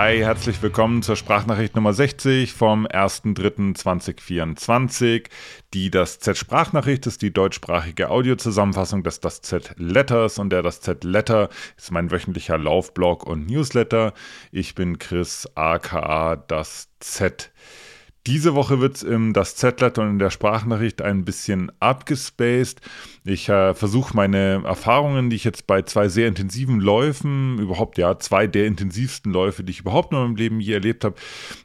Hi, 0.00 0.18
herzlich 0.18 0.62
willkommen 0.62 1.02
zur 1.02 1.16
Sprachnachricht 1.16 1.74
Nummer 1.74 1.92
60 1.92 2.52
vom 2.52 2.86
1.3.2024. 2.86 5.24
Die 5.74 5.90
Das 5.90 6.20
Z 6.20 6.38
Sprachnachricht 6.38 7.04
ist 7.08 7.20
die 7.20 7.32
deutschsprachige 7.32 8.08
Audiozusammenfassung 8.08 9.02
des 9.02 9.18
Das 9.18 9.42
Z 9.42 9.74
Letters 9.76 10.38
und 10.38 10.50
der 10.50 10.62
Das 10.62 10.82
Z 10.82 11.02
Letter 11.02 11.48
ist 11.76 11.90
mein 11.90 12.12
wöchentlicher 12.12 12.58
Laufblog 12.58 13.26
und 13.26 13.50
Newsletter. 13.50 14.14
Ich 14.52 14.76
bin 14.76 15.00
Chris 15.00 15.48
aka 15.56 16.36
Das 16.36 16.90
Z. 17.00 17.50
Diese 18.28 18.54
Woche 18.54 18.78
wird 18.78 18.96
es 18.96 19.02
im 19.04 19.32
das 19.32 19.54
und 19.64 19.98
in 19.98 20.18
der 20.18 20.28
Sprachnachricht 20.28 21.00
ein 21.00 21.24
bisschen 21.24 21.72
abgespaced. 21.80 22.82
Ich 23.24 23.48
äh, 23.48 23.72
versuche 23.72 24.14
meine 24.14 24.64
Erfahrungen, 24.66 25.30
die 25.30 25.36
ich 25.36 25.44
jetzt 25.44 25.66
bei 25.66 25.80
zwei 25.80 26.08
sehr 26.08 26.28
intensiven 26.28 26.78
Läufen, 26.78 27.58
überhaupt 27.58 27.96
ja 27.96 28.18
zwei 28.18 28.46
der 28.46 28.66
intensivsten 28.66 29.32
Läufe, 29.32 29.64
die 29.64 29.70
ich 29.70 29.80
überhaupt 29.80 30.12
in 30.12 30.18
meinem 30.18 30.36
Leben 30.36 30.60
je 30.60 30.74
erlebt 30.74 31.06
habe, 31.06 31.14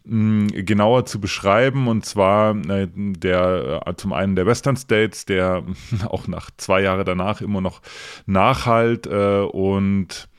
genauer 0.05 1.05
zu 1.05 1.19
beschreiben. 1.19 1.89
Und 1.89 2.05
zwar 2.05 2.55
äh, 2.55 2.87
der 2.95 3.81
äh, 3.85 3.95
zum 3.97 4.13
einen 4.13 4.37
der 4.37 4.45
Western 4.45 4.77
States, 4.77 5.25
der 5.25 5.65
auch 6.07 6.29
nach 6.29 6.49
zwei 6.55 6.81
Jahren 6.83 7.03
danach 7.03 7.41
immer 7.41 7.59
noch 7.59 7.81
nachhalt 8.25 9.05
äh, 9.05 9.41
und 9.41 10.29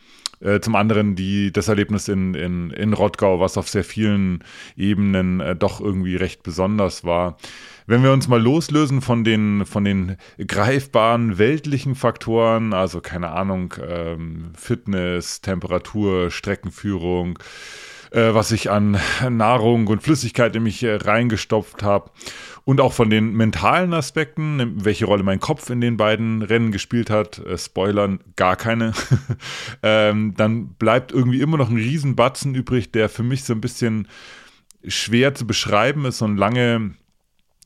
äh, 0.45 0.61
zum 0.61 0.77
anderen 0.77 1.17
die, 1.17 1.53
das 1.53 1.69
Erlebnis 1.69 2.09
in, 2.09 2.35
in, 2.35 2.71
in 2.71 2.93
Rottgau, 2.93 3.41
was 3.41 3.57
auf 3.57 3.69
sehr 3.69 3.85
vielen 3.85 4.45
Ebenen 4.77 5.41
äh, 5.41 5.57
doch 5.57 5.81
irgendwie 5.81 6.17
recht 6.17 6.43
besonders 6.43 7.05
war. 7.05 7.39
Wenn 7.87 8.03
wir 8.03 8.13
uns 8.13 8.29
mal 8.29 8.41
loslösen 8.41 9.01
von 9.03 9.25
den, 9.25 9.67
von 9.67 9.85
den 9.85 10.17
greifbaren 10.39 11.39
weltlichen 11.39 11.95
Faktoren, 11.95 12.73
also 12.73 13.01
keine 13.01 13.31
Ahnung, 13.31 13.75
ähm, 13.87 14.53
Fitness, 14.57 15.41
Temperatur, 15.43 16.31
Streckenführung, 16.31 17.39
äh, 18.11 18.33
was 18.33 18.53
ich 18.53 18.71
an 18.71 18.99
Nahrung 19.29 19.89
und 19.89 20.03
Flüssigkeit 20.03 20.55
in 20.57 20.63
mich 20.63 20.83
äh, 20.83 20.95
reingestopft 20.95 21.83
habe. 21.83 22.11
Und 22.65 22.81
auch 22.81 22.95
von 22.95 23.11
den 23.11 23.35
mentalen 23.35 23.93
Aspekten, 23.93 24.85
welche 24.85 25.05
Rolle 25.05 25.23
mein 25.23 25.39
Kopf 25.39 25.69
in 25.69 25.83
den 25.83 25.99
beiden 25.99 26.41
Rennen 26.41 26.73
gespielt 26.73 27.11
hat. 27.11 27.39
Äh, 27.39 27.59
Spoilern, 27.59 28.21
gar 28.37 28.57
keine. 28.57 28.93
ähm, 29.83 30.35
dann 30.35 30.69
bleibt 30.69 31.13
irgendwie 31.13 31.41
immer 31.41 31.59
noch 31.59 31.69
ein 31.69 31.77
Riesenbatzen 31.77 32.55
übrig, 32.55 32.91
der 32.91 33.11
für 33.11 33.23
mich 33.23 33.45
so 33.45 33.53
ein 33.53 33.61
bisschen 33.61 34.09
schwer 34.87 35.35
zu 35.35 35.47
beschreiben 35.47 36.07
ist 36.07 36.23
und 36.23 36.37
lange 36.37 36.95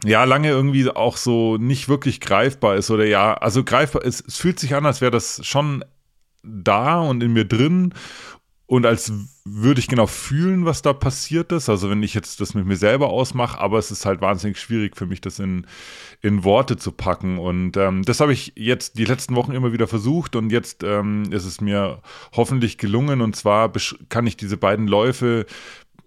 ja, 0.04 0.24
lange 0.24 0.48
irgendwie 0.48 0.88
auch 0.88 1.16
so 1.16 1.56
nicht 1.56 1.88
wirklich 1.88 2.20
greifbar 2.20 2.76
ist 2.76 2.90
oder 2.90 3.04
ja, 3.04 3.34
also 3.34 3.64
greifbar 3.64 4.04
ist, 4.04 4.26
es 4.28 4.36
fühlt 4.36 4.60
sich 4.60 4.74
an, 4.74 4.86
als 4.86 5.00
wäre 5.00 5.10
das 5.10 5.40
schon 5.44 5.84
da 6.44 7.00
und 7.00 7.22
in 7.22 7.32
mir 7.32 7.44
drin 7.44 7.92
und 8.68 8.84
als 8.84 9.10
würde 9.46 9.80
ich 9.80 9.88
genau 9.88 10.06
fühlen, 10.06 10.66
was 10.66 10.82
da 10.82 10.92
passiert 10.92 11.52
ist. 11.52 11.70
Also 11.70 11.88
wenn 11.88 12.02
ich 12.02 12.12
jetzt 12.12 12.38
das 12.42 12.52
mit 12.52 12.66
mir 12.66 12.76
selber 12.76 13.08
ausmache, 13.08 13.58
aber 13.58 13.78
es 13.78 13.90
ist 13.90 14.04
halt 14.04 14.20
wahnsinnig 14.20 14.60
schwierig 14.60 14.94
für 14.94 15.06
mich, 15.06 15.22
das 15.22 15.38
in, 15.38 15.66
in 16.20 16.44
Worte 16.44 16.76
zu 16.76 16.92
packen. 16.92 17.38
Und 17.38 17.78
ähm, 17.78 18.04
das 18.04 18.20
habe 18.20 18.34
ich 18.34 18.52
jetzt 18.56 18.98
die 18.98 19.06
letzten 19.06 19.36
Wochen 19.36 19.52
immer 19.52 19.72
wieder 19.72 19.88
versucht 19.88 20.36
und 20.36 20.52
jetzt 20.52 20.84
ähm, 20.84 21.32
ist 21.32 21.46
es 21.46 21.62
mir 21.62 22.02
hoffentlich 22.32 22.76
gelungen. 22.76 23.22
Und 23.22 23.36
zwar 23.36 23.72
kann 24.10 24.26
ich 24.26 24.36
diese 24.36 24.58
beiden 24.58 24.86
Läufe 24.86 25.46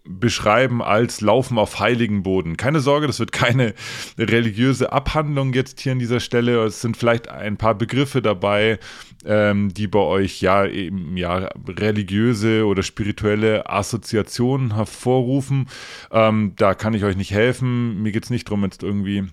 beschreiben 0.04 0.82
als 0.82 1.22
Laufen 1.22 1.58
auf 1.58 1.80
heiligen 1.80 2.24
Boden. 2.24 2.58
Keine 2.58 2.80
Sorge, 2.80 3.08
das 3.08 3.20
wird 3.20 3.32
keine 3.32 3.74
religiöse 4.18 4.92
Abhandlung 4.92 5.54
jetzt 5.54 5.80
hier 5.80 5.92
an 5.92 6.00
dieser 6.00 6.20
Stelle. 6.20 6.64
Es 6.64 6.82
sind 6.82 6.98
vielleicht 6.98 7.30
ein 7.30 7.58
paar 7.58 7.76
Begriffe 7.76 8.22
dabei, 8.22 8.80
ähm, 9.26 9.74
die 9.74 9.88
bei 9.88 10.00
euch 10.00 10.42
ja 10.42 10.66
eben 10.66 11.18
ja 11.18 11.50
religiöse 11.68 12.66
oder 12.66 12.84
spirituelle 12.84 13.70
Assoziationen 13.70 14.76
hervorrufen. 14.76 15.68
Ähm, 16.12 16.54
da 16.58 16.74
kann 16.74 16.94
ich 16.94 17.04
euch 17.04 17.16
nicht 17.16 17.32
helfen. 17.32 18.02
Mir 18.02 18.12
geht 18.12 18.24
es 18.24 18.30
nicht 18.30 18.48
darum, 18.48 18.64
jetzt 18.64 18.84
irgendwie 18.84 19.28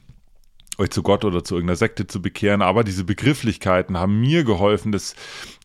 euch 0.78 0.90
zu 0.90 1.02
Gott 1.02 1.24
oder 1.24 1.42
zu 1.42 1.56
irgendeiner 1.56 1.76
Sekte 1.76 2.06
zu 2.06 2.22
bekehren, 2.22 2.62
aber 2.62 2.84
diese 2.84 3.04
Begrifflichkeiten 3.04 3.98
haben 3.98 4.20
mir 4.20 4.44
geholfen, 4.44 4.92
das, 4.92 5.16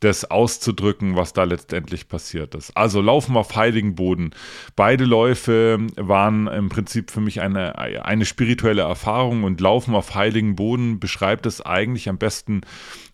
das 0.03 0.29
auszudrücken, 0.29 1.15
was 1.15 1.33
da 1.33 1.43
letztendlich 1.43 2.07
passiert 2.07 2.55
ist. 2.55 2.75
Also 2.75 3.01
Laufen 3.01 3.37
auf 3.37 3.55
heiligen 3.55 3.95
Boden. 3.95 4.31
Beide 4.75 5.05
Läufe 5.05 5.79
waren 5.95 6.47
im 6.47 6.69
Prinzip 6.69 7.11
für 7.11 7.21
mich 7.21 7.41
eine, 7.41 7.77
eine 7.77 8.25
spirituelle 8.25 8.81
Erfahrung 8.81 9.43
und 9.43 9.61
Laufen 9.61 9.95
auf 9.95 10.15
heiligen 10.15 10.55
Boden 10.55 10.99
beschreibt 10.99 11.45
es 11.45 11.61
eigentlich 11.61 12.09
am 12.09 12.17
besten, 12.17 12.61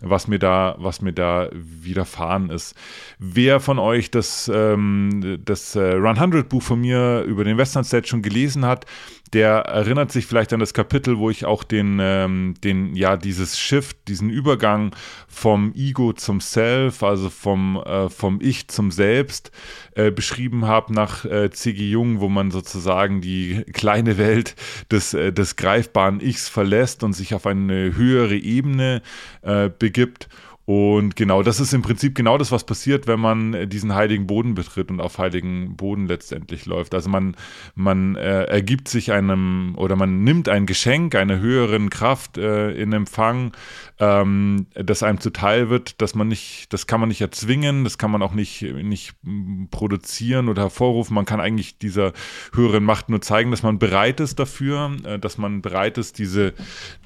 was 0.02 0.28
mir 0.28 0.40
da, 0.40 0.76
was 0.80 1.02
mir 1.02 1.14
da 1.14 1.50
widerfahren 1.52 2.50
ist. 2.50 2.76
Wer 3.20 3.60
von 3.60 3.80
euch 3.80 4.12
das, 4.12 4.50
ähm, 4.54 5.40
das 5.44 5.76
äh, 5.76 5.94
Run 5.94 6.18
100 6.18 6.50
Buch 6.50 6.64
von 6.64 6.80
mir 6.82 7.24
über 7.28 7.44
den 7.44 7.58
Western 7.58 7.84
State 7.84 8.08
schon 8.08 8.22
gelesen 8.22 8.66
hat, 8.66 8.86
der 9.34 9.60
erinnert 9.60 10.12
sich 10.12 10.26
vielleicht 10.26 10.54
an 10.54 10.60
das 10.60 10.74
Kapitel, 10.74 11.20
wo 11.20 11.30
ich 11.30 11.46
auch 11.46 11.64
den, 11.64 12.00
ähm, 12.02 12.56
den, 12.64 12.96
ja, 12.96 13.18
dieses 13.18 13.60
Shift, 13.60 14.08
diesen 14.08 14.30
Übergang 14.30 14.96
vom 15.28 15.74
Ego 15.76 16.14
zum 16.14 16.42
Self, 16.42 16.79
also 17.02 17.30
vom, 17.30 17.78
äh, 17.78 18.10
vom 18.10 18.40
Ich 18.42 18.68
zum 18.68 18.92
Selbst 18.92 19.52
äh, 19.96 20.12
beschrieben 20.12 20.66
habe 20.66 20.94
nach 20.94 21.26
äh, 21.26 21.50
C.G. 21.50 21.90
Jung, 21.90 22.20
wo 22.20 22.30
man 22.30 22.52
sozusagen 22.52 23.22
die 23.22 23.64
kleine 23.74 24.18
Welt 24.18 24.56
des, 24.92 25.14
äh, 25.14 25.32
des 25.34 25.56
greifbaren 25.56 26.22
Ichs 26.22 26.48
verlässt 26.48 27.04
und 27.04 27.14
sich 27.14 27.34
auf 27.34 27.46
eine 27.46 27.96
höhere 27.96 28.36
Ebene 28.36 29.02
äh, 29.42 29.70
begibt. 29.70 30.30
Und 30.70 31.16
genau, 31.16 31.42
das 31.42 31.60
ist 31.60 31.74
im 31.74 31.82
Prinzip 31.82 32.14
genau 32.14 32.38
das, 32.38 32.52
was 32.52 32.64
passiert, 32.64 33.08
wenn 33.08 33.20
man 33.20 33.68
diesen 33.72 33.96
heiligen 33.96 34.28
Boden 34.28 34.54
betritt 34.54 34.92
und 34.92 35.02
auf 35.02 35.18
heiligen 35.18 35.76
Boden 35.76 36.06
letztendlich 36.06 36.68
läuft. 36.68 36.94
Also 36.94 37.10
man, 37.10 37.36
man 37.74 38.16
äh, 38.16 38.44
ergibt 38.44 38.88
sich 38.88 39.12
einem 39.12 39.74
oder 39.78 39.96
man 39.96 40.24
nimmt 40.24 40.48
ein 40.48 40.68
Geschenk 40.68 41.16
einer 41.16 41.40
höheren 41.40 41.90
Kraft 41.90 42.38
äh, 42.38 42.70
in 42.74 42.94
Empfang, 42.94 43.52
ähm, 43.98 44.68
das 44.76 45.02
einem 45.02 45.20
zuteil 45.20 45.72
wird, 45.72 46.04
dass 46.04 46.14
man 46.14 46.28
nicht, 46.28 46.72
das 46.72 46.86
kann 46.86 47.00
man 47.00 47.10
nicht 47.10 47.22
erzwingen, 47.22 47.84
das 47.84 47.98
kann 47.98 48.12
man 48.12 48.22
auch 48.22 48.36
nicht, 48.36 48.62
nicht 48.62 49.16
produzieren 49.72 50.50
oder 50.50 50.62
hervorrufen. 50.62 51.16
Man 51.16 51.26
kann 51.26 51.40
eigentlich 51.40 51.80
dieser 51.80 52.14
höheren 52.54 52.84
Macht 52.84 53.10
nur 53.10 53.22
zeigen, 53.22 53.50
dass 53.50 53.64
man 53.64 53.80
bereit 53.80 54.20
ist 54.20 54.38
dafür, 54.38 54.96
äh, 55.04 55.18
dass 55.18 55.40
man 55.40 55.64
bereit 55.64 55.98
ist, 55.98 56.20
diese, 56.20 56.54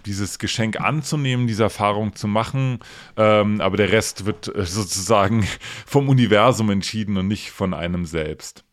dieses 0.06 0.40
Geschenk 0.40 0.80
anzunehmen, 0.80 1.48
diese 1.48 1.64
Erfahrung 1.64 2.16
zu 2.16 2.28
machen. 2.28 2.80
Ähm, 3.18 3.62
aber 3.62 3.78
der 3.78 3.92
Rest 3.92 4.26
wird 4.26 4.54
äh, 4.54 4.66
sozusagen 4.66 5.46
vom 5.86 6.10
Universum 6.10 6.70
entschieden 6.70 7.18
und 7.18 7.28
nicht 7.28 7.52
von 7.52 7.74
einem 7.74 8.06
selbst. 8.06 8.64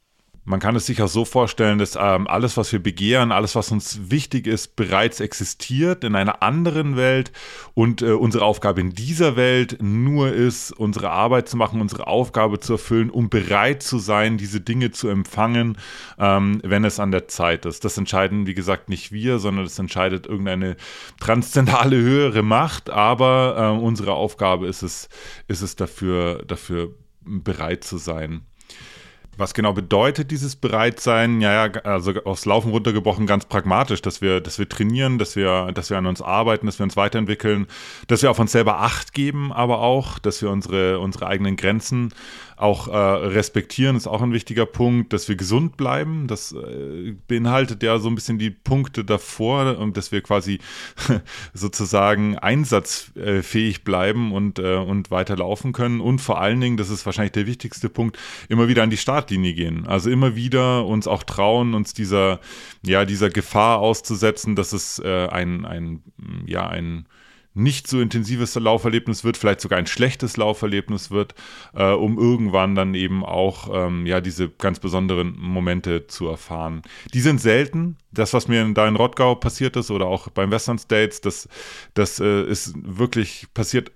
Man 0.50 0.59
kann 0.59 0.75
es 0.75 0.87
sich 0.87 1.00
auch 1.00 1.09
so 1.09 1.25
vorstellen, 1.25 1.78
dass 1.78 1.94
ähm, 1.94 2.27
alles, 2.27 2.56
was 2.56 2.72
wir 2.72 2.83
begehren, 2.83 3.31
alles, 3.31 3.55
was 3.55 3.71
uns 3.71 4.11
wichtig 4.11 4.49
ist, 4.49 4.75
bereits 4.75 5.21
existiert 5.21 6.03
in 6.03 6.16
einer 6.16 6.43
anderen 6.43 6.97
Welt 6.97 7.31
und 7.75 8.03
äh, 8.03 8.11
unsere 8.11 8.44
Aufgabe 8.44 8.81
in 8.81 8.91
dieser 8.91 9.37
Welt 9.37 9.78
nur 9.81 10.33
ist, 10.33 10.72
unsere 10.72 11.10
Arbeit 11.10 11.49
zu 11.49 11.56
machen, 11.56 11.81
unsere 11.81 12.09
Aufgabe 12.09 12.59
zu 12.59 12.72
erfüllen, 12.72 13.10
um 13.10 13.31
bereit 13.31 13.84
zu 13.84 14.00
sein, 14.00 14.39
diese 14.39 14.60
Dinge 14.60 14.91
zu 14.91 15.06
empfangen, 15.06 15.78
ähm, 16.19 16.60
wenn 16.65 16.84
es 16.84 16.99
an 16.99 17.12
der 17.12 17.28
Zeit 17.28 17.65
ist. 17.65 17.84
Das 17.84 17.97
entscheiden, 17.97 18.49
wie 18.49 18.55
gesagt, 18.55 18.89
nicht 18.89 19.12
wir, 19.12 19.39
sondern 19.39 19.65
das 19.65 19.78
entscheidet 19.78 20.27
irgendeine 20.27 20.77
transzendale 21.21 21.97
höhere 22.03 22.43
Macht, 22.43 22.91
aber 22.91 23.55
äh, 23.56 23.81
unsere 23.81 24.15
Aufgabe 24.15 24.66
ist 24.66 24.83
es, 24.83 25.09
ist 25.47 25.62
es 25.62 25.77
dafür, 25.77 26.43
dafür 26.44 26.93
bereit 27.21 27.84
zu 27.84 27.99
sein. 27.99 28.47
Was 29.41 29.55
genau 29.55 29.73
bedeutet 29.73 30.31
dieses 30.31 30.55
Bereitsein? 30.55 31.41
Ja, 31.41 31.67
ja, 31.67 31.81
also 31.81 32.12
aufs 32.25 32.45
Laufen 32.45 32.73
runtergebrochen 32.73 33.27
ganz 33.27 33.47
pragmatisch, 33.47 34.03
dass 34.03 34.21
wir, 34.21 34.42
dass 34.42 34.59
wir 34.59 34.69
trainieren, 34.69 35.16
dass 35.16 35.34
wir, 35.34 35.72
dass 35.72 35.89
wir 35.89 35.97
an 35.97 36.04
uns 36.04 36.21
arbeiten, 36.21 36.66
dass 36.66 36.78
wir 36.78 36.84
uns 36.84 36.95
weiterentwickeln, 36.95 37.66
dass 38.07 38.21
wir 38.21 38.31
auf 38.31 38.39
uns 38.39 38.53
selber 38.53 38.81
Acht 38.81 39.15
geben, 39.15 39.51
aber 39.51 39.78
auch, 39.78 40.19
dass 40.19 40.42
wir 40.42 40.51
unsere, 40.51 40.98
unsere 40.98 41.27
eigenen 41.27 41.57
Grenzen 41.57 42.13
auch 42.60 42.89
äh, 42.89 42.97
respektieren, 42.97 43.97
ist 43.97 44.07
auch 44.07 44.21
ein 44.21 44.34
wichtiger 44.34 44.66
Punkt, 44.66 45.15
dass 45.15 45.28
wir 45.28 45.37
gesund 45.37 45.78
bleiben. 45.78 46.27
Das 46.27 46.53
äh, 46.53 47.15
beinhaltet 47.27 47.83
ja 47.83 47.98
so 47.98 48.09
ein 48.09 48.15
bisschen 48.15 48.39
die 48.39 48.51
Punkte 48.51 49.04
davor 49.04 49.78
und 49.78 49.97
dass 49.97 50.13
wir 50.13 50.21
quasi 50.21 50.59
sozusagen 51.54 52.37
einsatzfähig 52.37 53.83
bleiben 53.83 54.33
und, 54.33 54.59
äh, 54.59 54.77
und 54.77 55.10
weiterlaufen 55.10 55.72
können. 55.72 56.01
Und 56.01 56.21
vor 56.21 56.41
allen 56.41 56.60
Dingen, 56.60 56.77
das 56.77 56.91
ist 56.91 57.07
wahrscheinlich 57.07 57.33
der 57.33 57.47
wichtigste 57.47 57.89
Punkt, 57.89 58.19
immer 58.51 58.69
wieder 58.69 58.83
an 58.83 58.91
die 58.91 58.98
Startlinie 59.30 59.54
gehen. 59.54 59.86
Also 59.86 60.10
immer 60.10 60.34
wieder 60.34 60.86
uns 60.86 61.06
auch 61.06 61.22
trauen, 61.22 61.74
uns 61.74 61.94
dieser, 61.94 62.41
ja, 62.84 63.04
dieser 63.04 63.30
Gefahr 63.30 63.78
auszusetzen, 63.78 64.56
dass 64.56 64.72
es 64.72 64.98
äh, 64.98 65.28
ein, 65.28 65.65
ein, 65.65 66.03
ja, 66.47 66.68
ein 66.68 67.06
nicht 67.53 67.88
so 67.88 68.00
intensives 68.00 68.54
Lauferlebnis 68.54 69.24
wird, 69.24 69.36
vielleicht 69.36 69.60
sogar 69.60 69.78
ein 69.78 69.86
schlechtes 69.86 70.36
Lauferlebnis 70.36 71.10
wird, 71.10 71.34
äh, 71.74 71.91
um 71.91 72.16
irgendwann 72.16 72.77
dann 72.77 72.94
eben 72.94 73.24
auch 73.24 73.68
ähm, 73.72 74.06
ja 74.06 74.21
diese 74.21 74.48
ganz 74.48 74.78
besonderen 74.78 75.36
Momente 75.36 76.06
zu 76.06 76.28
erfahren. 76.28 76.82
Die 77.12 77.21
sind 77.21 77.41
selten. 77.41 77.97
Das, 78.12 78.32
was 78.32 78.48
mir 78.48 78.72
da 78.72 78.86
in 78.86 78.97
Rottgau 78.97 79.34
passiert 79.34 79.77
ist 79.77 79.91
oder 79.91 80.06
auch 80.06 80.28
beim 80.28 80.50
Western 80.50 80.78
States, 80.78 81.21
das, 81.21 81.48
das 81.94 82.21
äh, 82.21 82.44
ist 82.44 82.74
wirklich 82.82 83.47
passiert 83.53 83.92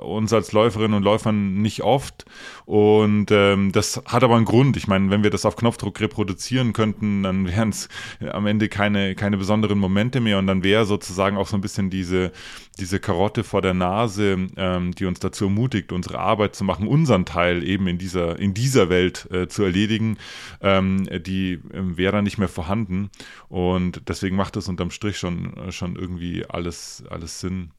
uns 0.00 0.32
als 0.32 0.52
Läuferinnen 0.52 0.94
und 0.96 1.02
Läufern 1.02 1.62
nicht 1.62 1.82
oft. 1.82 2.24
Und 2.64 3.26
ähm, 3.30 3.72
das 3.72 4.02
hat 4.06 4.24
aber 4.24 4.36
einen 4.36 4.44
Grund. 4.44 4.76
Ich 4.76 4.88
meine, 4.88 5.10
wenn 5.10 5.22
wir 5.22 5.30
das 5.30 5.46
auf 5.46 5.56
Knopfdruck 5.56 6.00
reproduzieren 6.00 6.72
könnten, 6.72 7.22
dann 7.22 7.46
wären 7.46 7.70
es 7.70 7.88
am 8.32 8.46
Ende 8.46 8.68
keine, 8.68 9.14
keine 9.14 9.36
besonderen 9.36 9.78
Momente 9.78 10.20
mehr. 10.20 10.38
Und 10.38 10.46
dann 10.46 10.64
wäre 10.64 10.84
sozusagen 10.84 11.36
auch 11.36 11.46
so 11.46 11.56
ein 11.56 11.60
bisschen 11.60 11.90
diese, 11.90 12.32
diese 12.78 13.00
Karotte 13.00 13.44
vor 13.44 13.62
der 13.62 13.74
Nase, 13.74 14.48
ähm, 14.56 14.92
die 14.92 15.06
uns 15.06 15.20
dazu 15.20 15.44
ermutigt, 15.44 15.92
unsere 15.92 16.18
Arbeit 16.18 16.54
zu 16.56 16.64
machen, 16.64 16.88
unseren 16.88 17.24
Teil 17.24 17.62
eben 17.62 17.86
in 17.86 17.98
dieser, 17.98 18.38
in 18.38 18.54
dieser 18.54 18.88
Welt 18.88 19.28
äh, 19.30 19.48
zu 19.48 19.62
erledigen, 19.62 20.18
ähm, 20.60 21.08
die 21.24 21.54
äh, 21.54 21.58
wäre 21.72 22.12
dann 22.12 22.24
nicht 22.24 22.38
mehr 22.38 22.48
vorhanden. 22.48 23.10
Und 23.48 24.02
deswegen 24.08 24.36
macht 24.36 24.56
das 24.56 24.68
unterm 24.68 24.90
Strich 24.90 25.18
schon, 25.18 25.70
schon 25.70 25.96
irgendwie 25.96 26.44
alles, 26.46 27.04
alles 27.08 27.40
Sinn. 27.40 27.70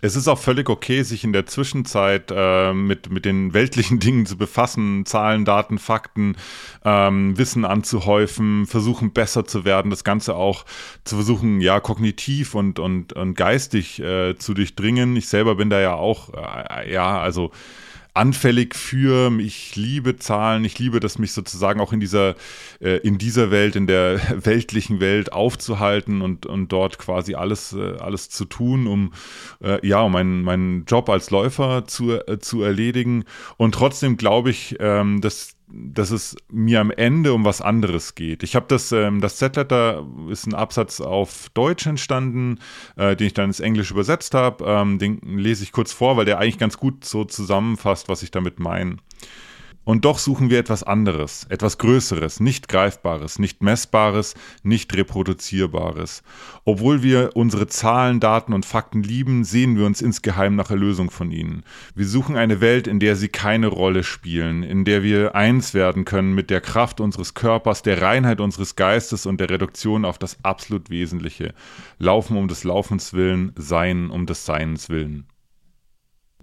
Es 0.00 0.16
ist 0.16 0.28
auch 0.28 0.38
völlig 0.38 0.68
okay, 0.68 1.02
sich 1.02 1.24
in 1.24 1.32
der 1.32 1.46
Zwischenzeit 1.46 2.30
äh, 2.30 2.72
mit, 2.72 3.10
mit 3.10 3.24
den 3.24 3.54
weltlichen 3.54 3.98
Dingen 4.00 4.26
zu 4.26 4.36
befassen, 4.36 5.06
Zahlen, 5.06 5.44
Daten, 5.44 5.78
Fakten, 5.78 6.36
ähm, 6.84 7.38
Wissen 7.38 7.64
anzuhäufen, 7.64 8.66
versuchen 8.66 9.12
besser 9.12 9.44
zu 9.44 9.64
werden, 9.64 9.90
das 9.90 10.04
Ganze 10.04 10.34
auch 10.34 10.64
zu 11.04 11.16
versuchen, 11.16 11.60
ja, 11.60 11.80
kognitiv 11.80 12.54
und, 12.54 12.78
und, 12.78 13.12
und 13.14 13.34
geistig 13.34 14.00
äh, 14.00 14.36
zu 14.36 14.54
durchdringen. 14.54 15.16
Ich 15.16 15.28
selber 15.28 15.54
bin 15.54 15.70
da 15.70 15.80
ja 15.80 15.94
auch, 15.94 16.30
äh, 16.34 16.92
ja, 16.92 17.18
also 17.18 17.50
anfällig 18.14 18.74
für. 18.74 19.30
Ich 19.40 19.76
liebe 19.76 20.16
Zahlen, 20.16 20.64
ich 20.64 20.78
liebe 20.78 21.00
das, 21.00 21.18
mich 21.18 21.32
sozusagen 21.32 21.80
auch 21.80 21.92
in 21.92 22.00
dieser, 22.00 22.36
äh, 22.80 22.98
in 22.98 23.18
dieser 23.18 23.50
Welt, 23.50 23.76
in 23.76 23.86
der 23.86 24.20
weltlichen 24.44 25.00
Welt 25.00 25.32
aufzuhalten 25.32 26.22
und, 26.22 26.46
und 26.46 26.72
dort 26.72 26.98
quasi 26.98 27.34
alles, 27.34 27.72
äh, 27.72 27.96
alles 27.98 28.30
zu 28.30 28.44
tun, 28.44 28.86
um 28.86 29.12
äh, 29.62 29.86
ja, 29.86 30.00
um 30.00 30.12
meinen, 30.12 30.42
meinen 30.42 30.84
Job 30.86 31.10
als 31.10 31.30
Läufer 31.30 31.86
zu, 31.86 32.12
äh, 32.12 32.38
zu 32.38 32.62
erledigen. 32.62 33.24
Und 33.56 33.74
trotzdem 33.74 34.16
glaube 34.16 34.50
ich, 34.50 34.76
ähm, 34.78 35.20
dass 35.20 35.56
dass 35.76 36.10
es 36.10 36.36
mir 36.50 36.80
am 36.80 36.90
Ende 36.90 37.32
um 37.32 37.44
was 37.44 37.60
anderes 37.60 38.14
geht. 38.14 38.42
Ich 38.42 38.54
habe 38.54 38.66
das, 38.68 38.92
ähm, 38.92 39.20
das 39.20 39.36
Z-Letter 39.36 40.06
ist 40.30 40.46
ein 40.46 40.54
Absatz 40.54 41.00
auf 41.00 41.48
Deutsch 41.54 41.86
entstanden, 41.86 42.58
äh, 42.96 43.16
den 43.16 43.26
ich 43.26 43.34
dann 43.34 43.46
ins 43.46 43.60
Englische 43.60 43.94
übersetzt 43.94 44.34
habe. 44.34 44.64
Ähm, 44.64 44.98
den 44.98 45.20
lese 45.22 45.64
ich 45.64 45.72
kurz 45.72 45.92
vor, 45.92 46.16
weil 46.16 46.24
der 46.24 46.38
eigentlich 46.38 46.58
ganz 46.58 46.78
gut 46.78 47.04
so 47.04 47.24
zusammenfasst, 47.24 48.08
was 48.08 48.22
ich 48.22 48.30
damit 48.30 48.60
meine. 48.60 48.96
Und 49.84 50.06
doch 50.06 50.18
suchen 50.18 50.48
wir 50.48 50.58
etwas 50.58 50.82
anderes, 50.82 51.46
etwas 51.50 51.76
Größeres, 51.76 52.40
nicht 52.40 52.68
Greifbares, 52.68 53.38
nicht 53.38 53.62
Messbares, 53.62 54.34
nicht 54.62 54.96
Reproduzierbares. 54.96 56.22
Obwohl 56.64 57.02
wir 57.02 57.32
unsere 57.34 57.66
Zahlen, 57.66 58.18
Daten 58.18 58.54
und 58.54 58.64
Fakten 58.64 59.02
lieben, 59.02 59.44
sehen 59.44 59.76
wir 59.76 59.84
uns 59.84 60.00
insgeheim 60.00 60.56
nach 60.56 60.70
Erlösung 60.70 61.10
von 61.10 61.30
ihnen. 61.30 61.64
Wir 61.94 62.06
suchen 62.06 62.36
eine 62.36 62.62
Welt, 62.62 62.86
in 62.86 62.98
der 62.98 63.14
sie 63.14 63.28
keine 63.28 63.66
Rolle 63.66 64.04
spielen, 64.04 64.62
in 64.62 64.86
der 64.86 65.02
wir 65.02 65.34
eins 65.34 65.74
werden 65.74 66.06
können 66.06 66.34
mit 66.34 66.48
der 66.48 66.62
Kraft 66.62 67.00
unseres 67.00 67.34
Körpers, 67.34 67.82
der 67.82 68.00
Reinheit 68.00 68.40
unseres 68.40 68.76
Geistes 68.76 69.26
und 69.26 69.38
der 69.38 69.50
Reduktion 69.50 70.06
auf 70.06 70.18
das 70.18 70.38
absolut 70.42 70.88
Wesentliche. 70.88 71.52
Laufen 71.98 72.38
um 72.38 72.48
des 72.48 72.64
Laufens 72.64 73.12
willen, 73.12 73.52
Sein 73.56 74.08
um 74.08 74.24
des 74.24 74.46
Seiens 74.46 74.88
willen. 74.88 75.26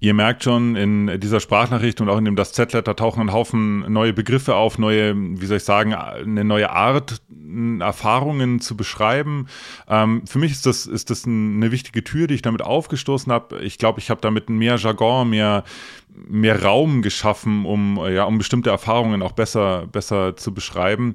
Ihr 0.03 0.15
merkt 0.15 0.43
schon, 0.43 0.75
in 0.75 1.19
dieser 1.19 1.39
Sprachnachricht 1.39 2.01
und 2.01 2.09
auch 2.09 2.17
in 2.17 2.25
dem 2.25 2.35
Das 2.35 2.53
Z-Letter 2.53 2.95
tauchen 2.95 3.21
ein 3.21 3.31
Haufen 3.31 3.81
neue 3.93 4.13
Begriffe 4.13 4.55
auf, 4.55 4.79
neue, 4.79 5.15
wie 5.15 5.45
soll 5.45 5.57
ich 5.57 5.63
sagen, 5.63 5.93
eine 5.93 6.43
neue 6.43 6.71
Art, 6.71 7.21
Erfahrungen 7.79 8.61
zu 8.61 8.75
beschreiben. 8.75 9.47
Ähm, 9.87 10.25
für 10.25 10.39
mich 10.39 10.53
ist 10.53 10.65
das, 10.65 10.87
ist 10.87 11.09
das 11.11 11.25
eine 11.25 11.71
wichtige 11.71 12.03
Tür, 12.03 12.25
die 12.25 12.33
ich 12.33 12.41
damit 12.41 12.61
aufgestoßen 12.61 13.31
habe. 13.31 13.59
Ich 13.59 13.77
glaube, 13.77 13.99
ich 13.99 14.09
habe 14.09 14.21
damit 14.21 14.49
mehr 14.49 14.77
Jargon, 14.77 15.29
mehr, 15.29 15.63
mehr 16.13 16.63
Raum 16.63 17.01
geschaffen, 17.01 17.65
um, 17.65 17.99
ja, 18.09 18.25
um 18.25 18.37
bestimmte 18.37 18.69
Erfahrungen 18.69 19.21
auch 19.21 19.31
besser, 19.31 19.87
besser 19.87 20.35
zu 20.35 20.53
beschreiben. 20.53 21.13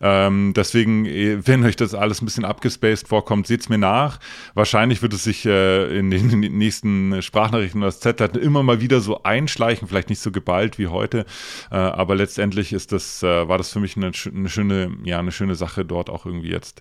Ähm, 0.00 0.52
deswegen, 0.54 1.06
äh, 1.06 1.46
wenn 1.46 1.64
euch 1.64 1.76
das 1.76 1.94
alles 1.94 2.22
ein 2.22 2.24
bisschen 2.24 2.44
abgespaced 2.44 3.08
vorkommt, 3.08 3.46
seht's 3.46 3.68
mir 3.68 3.78
nach. 3.78 4.20
Wahrscheinlich 4.54 5.02
wird 5.02 5.14
es 5.14 5.24
sich 5.24 5.44
äh, 5.46 5.98
in, 5.98 6.10
den, 6.10 6.40
nächsten 6.58 7.20
Sprachnachrichten 7.22 7.80
das 7.80 8.00
Z 8.00 8.20
immer 8.36 8.62
mal 8.62 8.80
wieder 8.80 9.00
so 9.00 9.22
einschleichen, 9.22 9.88
vielleicht 9.88 10.10
nicht 10.10 10.20
so 10.20 10.30
geballt 10.30 10.78
wie 10.78 10.88
heute, 10.88 11.24
äh, 11.70 11.76
aber 11.76 12.14
letztendlich 12.14 12.72
ist 12.72 12.92
das, 12.92 13.22
äh, 13.22 13.48
war 13.48 13.58
das 13.58 13.72
für 13.72 13.80
mich 13.80 13.96
eine, 13.96 14.12
eine, 14.34 14.48
schöne, 14.48 14.96
ja, 15.04 15.18
eine 15.18 15.32
schöne 15.32 15.54
Sache, 15.54 15.84
dort 15.84 16.10
auch 16.10 16.26
irgendwie 16.26 16.50
jetzt 16.50 16.80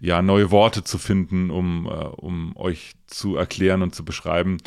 ja 0.00 0.22
neue 0.22 0.50
Worte 0.50 0.84
zu 0.84 0.98
finden, 0.98 1.50
um, 1.50 1.86
äh, 1.86 1.90
um 1.90 2.56
euch 2.56 2.94
zu 3.08 3.36
erklären 3.36 3.82
und 3.82 3.94
zu 3.94 4.04
beschreiben 4.04 4.58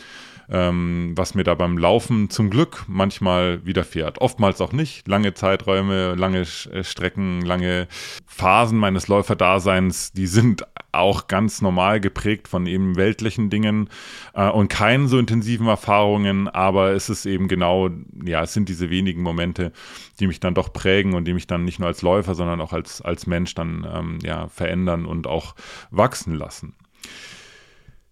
ähm, 0.51 1.13
was 1.15 1.33
mir 1.33 1.43
da 1.43 1.55
beim 1.55 1.77
Laufen 1.77 2.29
zum 2.29 2.49
Glück 2.49 2.83
manchmal 2.87 3.65
widerfährt. 3.65 4.19
Oftmals 4.19 4.59
auch 4.59 4.73
nicht. 4.73 5.07
Lange 5.07 5.33
Zeiträume, 5.33 6.15
lange 6.15 6.41
äh, 6.41 6.83
Strecken, 6.83 7.41
lange 7.41 7.87
Phasen 8.27 8.77
meines 8.77 9.07
Läuferdaseins, 9.07 10.11
die 10.11 10.27
sind 10.27 10.65
auch 10.91 11.27
ganz 11.27 11.61
normal 11.61 12.01
geprägt 12.01 12.49
von 12.49 12.67
eben 12.67 12.97
weltlichen 12.97 13.49
Dingen 13.49 13.89
äh, 14.33 14.49
und 14.49 14.67
keinen 14.67 15.07
so 15.07 15.17
intensiven 15.17 15.67
Erfahrungen, 15.67 16.49
aber 16.49 16.91
es 16.91 17.09
ist 17.09 17.25
eben 17.25 17.47
genau, 17.47 17.89
ja, 18.25 18.43
es 18.43 18.53
sind 18.53 18.67
diese 18.67 18.89
wenigen 18.89 19.21
Momente, 19.21 19.71
die 20.19 20.27
mich 20.27 20.41
dann 20.41 20.53
doch 20.53 20.73
prägen 20.73 21.13
und 21.13 21.25
die 21.25 21.33
mich 21.33 21.47
dann 21.47 21.63
nicht 21.63 21.79
nur 21.79 21.87
als 21.87 22.01
Läufer, 22.01 22.35
sondern 22.35 22.59
auch 22.59 22.73
als, 22.73 23.01
als 23.01 23.25
Mensch 23.25 23.55
dann 23.55 23.87
ähm, 23.89 24.19
ja, 24.21 24.49
verändern 24.49 25.05
und 25.05 25.27
auch 25.27 25.55
wachsen 25.91 26.35
lassen. 26.35 26.75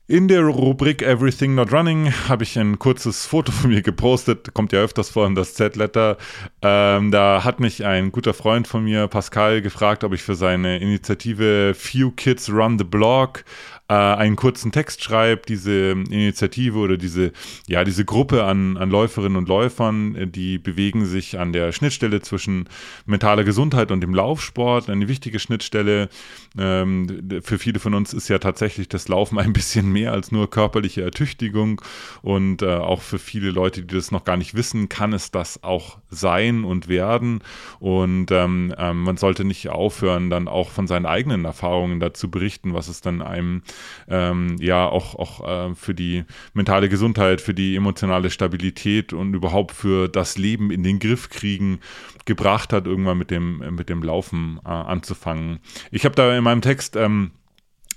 In 0.10 0.28
der 0.28 0.42
Rubrik 0.42 1.04
Everything 1.04 1.54
Not 1.54 1.72
Running 1.72 2.12
habe 2.28 2.42
ich 2.42 2.58
ein 2.58 2.80
kurzes 2.80 3.28
Foto 3.28 3.52
von 3.52 3.70
mir 3.70 3.84
gepostet, 3.84 4.56
kommt 4.56 4.72
ja 4.72 4.80
öfters 4.80 5.12
vor 5.12 5.28
in 5.28 5.36
das 5.36 5.54
Z-Letter. 5.54 6.18
Ähm, 6.64 7.12
da 7.12 7.44
hat 7.44 7.60
mich 7.60 7.86
ein 7.86 8.12
guter 8.12 8.34
Freund 8.34 8.68
von 8.68 8.84
mir, 8.84 9.08
Pascal, 9.08 9.62
gefragt, 9.62 10.04
ob 10.04 10.14
ich 10.14 10.24
für 10.24 10.34
seine 10.34 10.80
Initiative 10.80 11.76
Few 11.76 12.10
Kids 12.10 12.52
Run 12.52 12.80
the 12.80 12.86
Blog 12.86 13.46
äh, 13.90 13.94
einen 13.94 14.36
kurzen 14.36 14.72
Text 14.72 15.04
schreibt, 15.04 15.50
diese 15.50 15.92
Initiative 15.92 16.78
oder 16.78 16.96
diese, 16.96 17.32
ja, 17.68 17.84
diese 17.84 18.06
Gruppe 18.06 18.44
an, 18.44 18.78
an 18.78 18.92
Läuferinnen 18.92 19.36
und 19.36 19.50
Läufern, 19.50 20.16
äh, 20.16 20.28
die 20.28 20.60
bewegen 20.60 21.06
sich 21.06 21.40
an 21.40 21.54
der 21.54 21.72
Schnittstelle 21.72 22.22
zwischen 22.22 22.70
mentaler 23.08 23.44
Gesundheit 23.44 23.92
und 23.92 24.02
dem 24.02 24.14
Laufsport, 24.14 24.90
eine 24.90 25.08
wichtige 25.08 25.40
Schnittstelle. 25.40 26.10
Ähm, 26.58 27.42
für 27.42 27.58
viele 27.58 27.80
von 27.80 27.96
uns 27.96 28.14
ist 28.14 28.28
ja 28.28 28.38
tatsächlich 28.38 28.90
das 28.90 29.08
Laufen 29.08 29.40
ein 29.40 29.54
bisschen 29.54 29.92
mehr 29.92 30.14
als 30.14 30.32
nur 30.32 30.50
körperliche 30.52 31.02
Ertüchtigung 31.02 31.82
und 32.22 32.62
äh, 32.62 32.68
auch 32.68 33.02
für 33.02 33.18
viele 33.18 33.50
Leute, 33.50 33.82
die 33.82 33.96
das 33.96 34.12
noch 34.12 34.24
gar 34.24 34.38
nicht 34.38 34.54
wissen, 34.54 34.90
kann 34.90 35.14
es 35.14 35.32
das 35.32 35.64
auch 35.64 35.98
sein 36.12 36.64
und 36.64 36.90
werden 36.90 37.40
und 37.80 38.30
ähm, 38.30 38.72
ähm, 38.78 39.02
man 39.02 39.18
sollte 39.18 39.46
nicht 39.46 39.70
aufhören, 39.70 40.30
dann 40.30 40.48
auch 40.48 40.70
von 40.70 40.86
seinen 40.86 41.08
eigenen 41.08 41.46
Erfahrungen 41.46 42.00
dazu 42.00 42.30
berichten, 42.30 42.76
was 42.76 42.88
es 42.88 43.02
dann 43.02 43.24
einem 43.24 43.64
ähm, 44.08 44.56
ja 44.60 44.88
auch, 44.88 45.16
auch 45.16 45.72
äh, 45.72 45.76
für 45.76 45.94
die 45.94 46.26
mentale 46.54 46.90
Gesundheit, 46.90 47.42
für 47.42 47.54
die 47.54 47.76
emotionale 47.76 48.30
Stabilität 48.30 49.14
und 49.14 49.34
überhaupt 49.34 49.74
für 49.74 50.08
das 50.08 50.38
Leben 50.38 50.72
in 50.72 50.84
den 50.84 51.00
Griff 51.00 51.30
kriegen 51.30 51.80
gebracht 52.26 52.74
hat, 52.74 52.86
irgendwann 52.86 53.18
mit 53.18 53.32
dem, 53.32 53.76
mit 53.76 53.90
dem 53.90 54.04
Laufen 54.04 54.60
äh, 54.64 54.70
anzufangen. 54.70 55.60
Ich 55.92 56.06
habe 56.06 56.16
da 56.16 56.36
in 56.38 56.44
meinem 56.44 56.62
Text 56.62 56.96
ähm, 56.96 57.32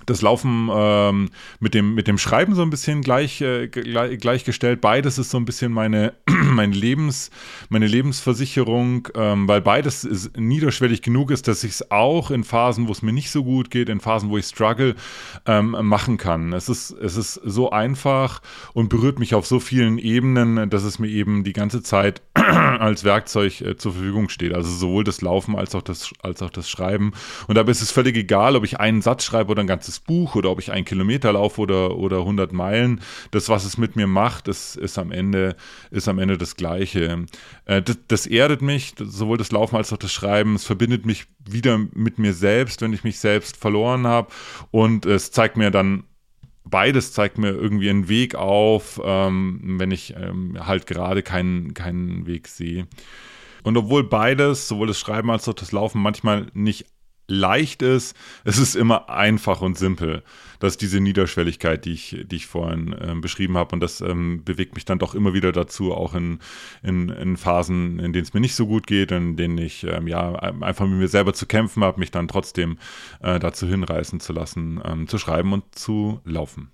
das 0.05 0.21
Laufen 0.21 0.69
ähm, 0.71 1.29
mit, 1.59 1.73
dem, 1.73 1.95
mit 1.95 2.07
dem 2.07 2.17
Schreiben 2.17 2.55
so 2.55 2.61
ein 2.61 2.69
bisschen 2.69 3.01
gleich, 3.01 3.41
äh, 3.41 3.67
gleichgestellt. 3.67 4.81
Beides 4.81 5.17
ist 5.17 5.29
so 5.31 5.37
ein 5.37 5.45
bisschen 5.45 5.71
meine, 5.71 6.13
meine, 6.27 6.73
Lebens, 6.73 7.31
meine 7.69 7.87
Lebensversicherung, 7.87 9.07
ähm, 9.15 9.47
weil 9.47 9.61
beides 9.61 10.03
ist, 10.03 10.37
niederschwellig 10.37 11.01
genug 11.01 11.31
ist, 11.31 11.47
dass 11.47 11.63
ich 11.63 11.71
es 11.71 11.91
auch 11.91 12.31
in 12.31 12.43
Phasen, 12.43 12.87
wo 12.87 12.91
es 12.91 13.01
mir 13.01 13.13
nicht 13.13 13.31
so 13.31 13.43
gut 13.43 13.69
geht, 13.69 13.89
in 13.89 13.99
Phasen, 13.99 14.29
wo 14.29 14.37
ich 14.37 14.45
struggle, 14.45 14.95
ähm, 15.45 15.75
machen 15.81 16.17
kann. 16.17 16.53
Es 16.53 16.69
ist, 16.69 16.91
es 16.91 17.17
ist 17.17 17.33
so 17.33 17.71
einfach 17.71 18.41
und 18.73 18.89
berührt 18.89 19.19
mich 19.19 19.35
auf 19.35 19.45
so 19.45 19.59
vielen 19.59 19.97
Ebenen, 19.97 20.69
dass 20.69 20.83
es 20.83 20.99
mir 20.99 21.07
eben 21.07 21.43
die 21.43 21.53
ganze 21.53 21.83
Zeit 21.83 22.21
als 22.33 23.03
Werkzeug 23.03 23.61
äh, 23.61 23.77
zur 23.77 23.93
Verfügung 23.93 24.29
steht. 24.29 24.53
Also 24.53 24.69
sowohl 24.69 25.03
das 25.03 25.21
Laufen 25.21 25.55
als 25.55 25.75
auch 25.75 25.81
das, 25.81 26.11
als 26.21 26.41
auch 26.41 26.49
das 26.49 26.69
Schreiben. 26.69 27.13
Und 27.47 27.55
dabei 27.55 27.71
ist 27.71 27.81
es 27.81 27.91
völlig 27.91 28.15
egal, 28.15 28.55
ob 28.55 28.63
ich 28.63 28.79
einen 28.79 29.01
Satz 29.01 29.23
schreibe 29.23 29.51
oder 29.51 29.61
ein 29.61 29.67
ganzes 29.67 29.92
ganzes 29.93 29.99
Buch 29.99 30.35
oder 30.35 30.49
ob 30.49 30.59
ich 30.59 30.71
einen 30.71 30.85
Kilometer 30.85 31.33
laufe 31.33 31.61
oder, 31.61 31.97
oder 31.97 32.19
100 32.19 32.53
Meilen. 32.53 33.01
Das, 33.31 33.49
was 33.49 33.65
es 33.65 33.77
mit 33.77 33.95
mir 33.95 34.07
macht, 34.07 34.47
ist, 34.47 34.75
ist, 34.75 34.97
am, 34.97 35.11
Ende, 35.11 35.55
ist 35.91 36.07
am 36.07 36.19
Ende 36.19 36.37
das 36.37 36.55
Gleiche. 36.55 37.25
Äh, 37.65 37.81
das, 37.81 37.97
das 38.07 38.27
erdet 38.27 38.61
mich, 38.61 38.95
sowohl 38.97 39.37
das 39.37 39.51
Laufen 39.51 39.75
als 39.75 39.93
auch 39.93 39.97
das 39.97 40.11
Schreiben. 40.11 40.55
Es 40.55 40.65
verbindet 40.65 41.05
mich 41.05 41.25
wieder 41.49 41.79
mit 41.93 42.19
mir 42.19 42.33
selbst, 42.33 42.81
wenn 42.81 42.93
ich 42.93 43.03
mich 43.03 43.19
selbst 43.19 43.57
verloren 43.57 44.07
habe. 44.07 44.29
Und 44.71 45.05
es 45.05 45.31
zeigt 45.31 45.57
mir 45.57 45.71
dann 45.71 46.03
beides 46.65 47.11
zeigt 47.11 47.37
mir 47.37 47.49
irgendwie 47.49 47.89
einen 47.89 48.07
Weg 48.07 48.35
auf, 48.35 48.99
ähm, 49.03 49.59
wenn 49.77 49.91
ich 49.91 50.15
ähm, 50.15 50.57
halt 50.65 50.87
gerade 50.87 51.21
keinen, 51.21 51.73
keinen 51.73 52.25
Weg 52.25 52.47
sehe. 52.47 52.87
Und 53.63 53.77
obwohl 53.77 54.05
beides, 54.05 54.69
sowohl 54.69 54.87
das 54.87 54.97
Schreiben 54.97 55.29
als 55.29 55.47
auch 55.47 55.53
das 55.53 55.73
Laufen, 55.73 56.01
manchmal 56.01 56.47
nicht 56.53 56.85
leicht 57.27 57.81
ist. 57.81 58.15
Es 58.43 58.57
ist 58.57 58.75
immer 58.75 59.09
einfach 59.09 59.61
und 59.61 59.77
simpel. 59.77 60.23
Das 60.59 60.73
ist 60.73 60.81
diese 60.81 60.99
Niederschwelligkeit, 60.99 61.85
die 61.85 61.93
ich, 61.93 62.23
die 62.25 62.35
ich 62.35 62.47
vorhin 62.47 62.95
ähm, 62.99 63.21
beschrieben 63.21 63.57
habe. 63.57 63.73
Und 63.73 63.79
das 63.79 64.01
ähm, 64.01 64.43
bewegt 64.43 64.75
mich 64.75 64.85
dann 64.85 64.99
doch 64.99 65.15
immer 65.15 65.33
wieder 65.33 65.51
dazu, 65.51 65.93
auch 65.93 66.15
in, 66.15 66.39
in, 66.81 67.09
in 67.09 67.37
Phasen, 67.37 67.99
in 67.99 68.13
denen 68.13 68.23
es 68.23 68.33
mir 68.33 68.39
nicht 68.39 68.55
so 68.55 68.67
gut 68.67 68.87
geht, 68.87 69.11
in 69.11 69.35
denen 69.35 69.57
ich 69.57 69.83
ähm, 69.83 70.07
ja 70.07 70.33
einfach 70.33 70.85
mit 70.85 70.99
mir 70.99 71.07
selber 71.07 71.33
zu 71.33 71.45
kämpfen 71.45 71.83
habe, 71.83 71.99
mich 71.99 72.11
dann 72.11 72.27
trotzdem 72.27 72.77
äh, 73.21 73.39
dazu 73.39 73.67
hinreißen 73.67 74.19
zu 74.19 74.33
lassen, 74.33 74.81
ähm, 74.85 75.07
zu 75.07 75.17
schreiben 75.17 75.53
und 75.53 75.63
zu 75.75 76.21
laufen. 76.25 76.71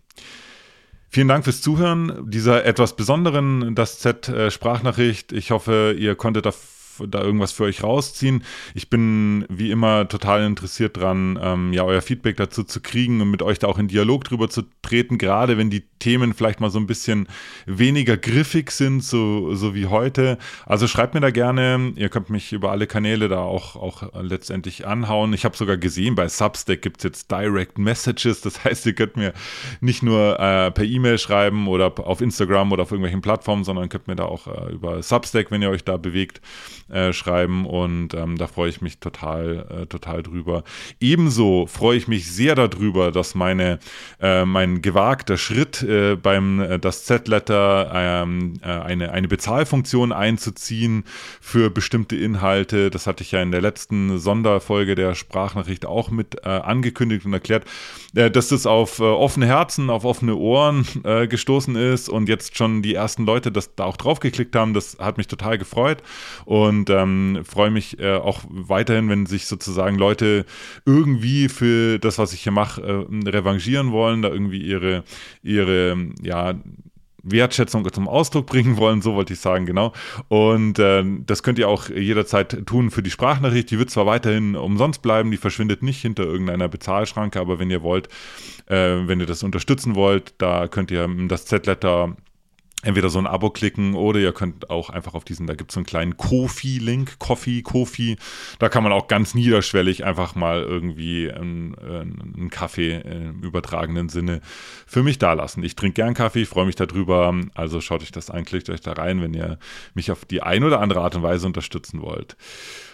Vielen 1.12 1.28
Dank 1.28 1.44
fürs 1.44 1.62
Zuhören 1.62 2.30
dieser 2.30 2.66
etwas 2.66 2.96
besonderen 2.96 3.74
Das 3.74 3.98
Z-Sprachnachricht. 3.98 5.32
Äh, 5.32 5.38
ich 5.38 5.50
hoffe, 5.50 5.96
ihr 5.98 6.14
konntet 6.16 6.46
da 6.46 6.52
da 7.08 7.22
irgendwas 7.22 7.52
für 7.52 7.64
euch 7.64 7.84
rausziehen. 7.84 8.44
Ich 8.74 8.90
bin 8.90 9.46
wie 9.50 9.72
immer 9.72 10.08
total 10.08 10.46
interessiert 10.46 10.98
dran, 10.98 11.40
ähm, 11.42 11.74
ja, 11.74 11.84
euer 11.84 12.02
Feedback 12.02 12.38
dazu 12.38 12.64
zu 12.64 12.82
kriegen 12.82 13.22
und 13.22 13.32
mit 13.32 13.42
euch 13.42 13.60
da 13.60 13.68
auch 13.68 13.78
in 13.78 13.88
Dialog 13.88 14.24
drüber 14.24 14.50
zu 14.50 14.64
treten, 14.82 15.18
gerade 15.18 15.58
wenn 15.58 15.70
die 15.70 15.84
Themen 16.00 16.34
vielleicht 16.34 16.60
mal 16.62 16.70
so 16.70 16.80
ein 16.80 16.88
bisschen 16.88 17.28
weniger 17.66 18.18
griffig 18.18 18.72
sind, 18.72 19.04
so, 19.04 19.54
so 19.56 19.76
wie 19.76 19.86
heute. 19.86 20.38
Also 20.66 20.88
schreibt 20.88 21.14
mir 21.14 21.20
da 21.20 21.30
gerne. 21.30 21.94
Ihr 21.96 22.10
könnt 22.10 22.30
mich 22.30 22.54
über 22.54 22.72
alle 22.72 22.88
Kanäle 22.88 23.28
da 23.28 23.42
auch, 23.42 23.76
auch 23.76 24.04
letztendlich 24.22 24.88
anhauen. 24.88 25.34
Ich 25.34 25.46
habe 25.46 25.58
sogar 25.58 25.78
gesehen, 25.78 26.16
bei 26.16 26.28
Substack 26.28 26.82
gibt 26.82 26.98
es 26.98 27.04
jetzt 27.04 27.32
Direct 27.32 27.78
Messages. 27.78 28.42
Das 28.42 28.64
heißt, 28.64 28.86
ihr 28.86 28.94
könnt 28.94 29.18
mir 29.18 29.34
nicht 29.82 30.04
nur 30.04 30.40
äh, 30.40 30.72
per 30.72 30.86
E-Mail 30.86 31.18
schreiben 31.18 31.68
oder 31.68 31.94
auf 32.00 32.22
Instagram 32.22 32.72
oder 32.72 32.84
auf 32.84 32.92
irgendwelchen 32.92 33.22
Plattformen, 33.22 33.64
sondern 33.64 33.90
könnt 33.90 34.08
mir 34.08 34.16
da 34.16 34.26
auch 34.26 34.48
äh, 34.48 34.72
über 34.72 35.04
Substack, 35.04 35.52
wenn 35.52 35.62
ihr 35.62 35.70
euch 35.70 35.84
da 35.84 35.98
bewegt, 35.98 36.42
äh, 36.90 37.14
schreiben. 37.14 37.66
Und 37.66 38.14
ähm, 38.14 38.38
da 38.38 38.48
freue 38.48 38.70
ich 38.70 38.82
mich 38.82 39.00
total, 39.00 39.66
äh, 39.70 39.86
total 39.86 40.24
drüber. 40.24 40.64
Ebenso 41.00 41.68
freue 41.68 41.98
ich 41.98 42.08
mich 42.08 42.32
sehr 42.32 42.56
darüber, 42.56 43.12
dass 43.12 43.36
meine, 43.36 43.80
äh, 44.22 44.46
mein 44.46 44.82
gewagter 44.82 45.38
Schritt 45.38 45.84
äh, 45.84 46.16
beim 46.16 46.60
äh, 46.60 46.80
das 46.80 47.06
Z-Letter 47.06 47.92
ähm, 47.94 48.60
äh, 48.64 48.68
eine, 48.68 49.12
eine 49.12 49.28
Bezahlfunktion 49.28 50.12
einzuziehen 50.12 51.04
für 51.42 51.70
bestimmte 51.70 52.16
Inhalte. 52.16 52.90
Das 52.90 53.08
hatte 53.08 53.24
ich 53.24 53.32
ja 53.32 53.42
in 53.42 53.52
der 53.52 53.62
letzten 53.62 54.20
Sonderfolge 54.20 54.96
der 54.96 55.16
Sprachnachricht 55.16 55.86
auch 55.86 56.10
mit 56.10 56.44
angekündigt 56.46 57.26
und 57.26 57.34
erklärt, 57.34 57.66
dass 58.14 58.50
das 58.50 58.66
auf 58.66 59.00
offene 59.00 59.46
Herzen, 59.46 59.90
auf 59.90 60.06
offene 60.06 60.36
Ohren 60.36 60.86
gestoßen 61.04 61.76
ist 61.76 62.10
und 62.10 62.30
jetzt 62.30 62.58
schon 62.58 62.82
die 62.82 62.96
ersten 62.96 63.26
Leute 63.26 63.52
das 63.52 63.76
da 63.76 63.86
auch 63.86 63.98
drauf 63.98 64.20
geklickt 64.20 64.56
haben. 64.56 64.74
Das 64.74 64.98
hat 65.00 65.18
mich 65.18 65.28
total 65.28 65.58
gefreut 65.58 66.02
und 66.46 66.79
ähm, 66.90 67.42
freue 67.44 67.72
mich 67.72 68.02
auch 68.02 68.44
weiterhin, 68.50 69.10
wenn 69.10 69.26
sich 69.26 69.46
sozusagen 69.46 69.98
Leute 69.98 70.46
irgendwie 70.86 71.50
für 71.50 72.00
das, 72.00 72.18
was 72.18 72.34
ich 72.34 72.42
hier 72.42 72.52
mache, 72.52 73.08
revanchieren 73.10 73.92
wollen, 73.92 74.22
da 74.22 74.30
irgendwie 74.30 74.62
ihre, 74.62 75.04
ihre 75.42 75.98
ja, 76.22 76.56
Wertschätzung 77.24 77.92
zum 77.92 78.08
Ausdruck 78.08 78.46
bringen 78.48 78.78
wollen, 78.78 79.02
so 79.02 79.16
wollte 79.16 79.34
ich 79.34 79.40
sagen, 79.40 79.66
genau. 79.66 79.94
Und 80.28 80.80
äh, 80.80 81.04
das 81.26 81.44
könnt 81.44 81.60
ihr 81.60 81.68
auch 81.68 81.90
jederzeit 81.90 82.66
tun 82.66 82.92
für 82.92 83.04
die 83.04 83.12
Sprachnachricht. 83.12 83.72
Die 83.72 83.80
wird 83.80 83.90
zwar 83.90 84.06
weiterhin 84.06 84.56
umsonst 84.56 85.02
bleiben, 85.02 85.32
die 85.32 85.38
verschwindet 85.38 85.84
nicht 85.84 86.02
hinter 86.02 86.24
irgendeiner 86.24 86.68
Bezahlschranke, 86.68 87.40
aber 87.40 87.60
wenn 87.60 87.70
ihr 87.70 87.82
wollt, 87.82 88.08
äh, 88.68 89.08
wenn 89.08 89.20
ihr 89.20 89.26
das 89.26 89.44
unterstützen 89.44 89.96
wollt, 89.96 90.34
da 90.38 90.68
könnt 90.68 90.92
ihr 90.92 91.08
das 91.28 91.46
Z-Letter 91.46 92.16
entweder 92.82 93.10
so 93.10 93.20
ein 93.20 93.28
Abo 93.28 93.50
klicken 93.50 93.94
oder 93.94 94.20
ihr 94.20 94.32
könnt 94.32 94.70
auch 94.70 94.90
einfach 94.90 95.14
auf 95.14 95.26
diesen, 95.26 95.48
da 95.48 95.56
gibt 95.56 95.72
es 95.72 95.74
so 95.74 95.80
einen 95.80 95.86
kleinen 95.86 96.16
Kofi-Link, 96.16 97.20
Coffee, 97.20 97.62
Kofi, 97.62 98.18
da 98.58 98.70
kann 98.70 98.84
man 98.84 98.94
auch 98.94 99.08
ganz 99.08 99.36
niederschwellig 99.36 100.06
einfach 100.06 100.36
mal 100.36 100.62
irgendwie 100.62 101.30
einen, 101.30 101.76
einen 101.76 102.50
Kaffee 102.50 103.02
im 103.02 103.42
übertragenen 103.42 104.08
Sinne 104.08 104.42
für 104.88 105.04
mich 105.04 105.18
da 105.20 105.34
lassen. 105.34 105.64
Ich 105.64 105.76
trinke 105.76 105.96
gern 105.96 106.14
Kaffee, 106.14 106.46
freue 106.46 106.66
mich 106.66 106.76
darüber, 106.76 107.36
also 107.54 107.82
schaut 107.82 108.02
euch 108.02 108.12
das 108.12 108.30
an, 108.30 108.46
klickt 108.46 108.70
euch 108.70 108.82
da 108.82 108.94
rein, 108.94 109.22
wenn 109.22 109.34
ihr 109.34 109.60
mich 109.94 110.12
auf 110.12 110.24
die 110.24 110.42
ein 110.42 110.64
oder 110.64 110.80
andere 110.80 111.02
Art 111.02 111.16
und 111.16 111.24
Weise 111.24 111.48
unterstützen 111.48 112.02
wollt. 112.02 112.38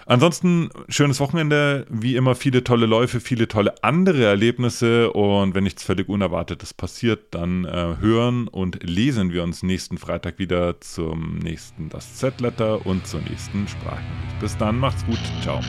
Ansonsten 0.07 0.69
schönes 0.87 1.19
Wochenende, 1.19 1.87
wie 1.89 2.15
immer 2.15 2.35
viele 2.35 2.63
tolle 2.63 2.85
Läufe, 2.85 3.19
viele 3.19 3.47
tolle 3.47 3.73
andere 3.83 4.23
Erlebnisse 4.23 5.11
und 5.11 5.55
wenn 5.55 5.63
nichts 5.63 5.83
völlig 5.83 6.09
Unerwartetes 6.09 6.75
passiert, 6.75 7.33
dann 7.33 7.65
äh, 7.65 7.95
hören 7.99 8.47
und 8.47 8.83
lesen 8.83 9.33
wir 9.33 9.41
uns 9.41 9.63
nächsten 9.75 9.97
Freitag 9.97 10.39
wieder 10.39 10.79
zum 10.79 11.37
nächsten 11.39 11.89
Das 11.89 12.15
Z-Letter 12.15 12.85
und 12.85 13.05
zur 13.05 13.19
nächsten 13.19 13.67
Sprachnachricht. 13.67 14.39
Bis 14.39 14.55
dann, 14.55 14.79
macht's 14.79 15.05
gut, 15.05 15.19
ciao. 15.41 15.59